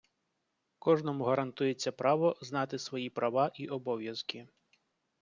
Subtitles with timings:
[0.79, 4.47] Кожному гарантується право знати свої права і обов'язки.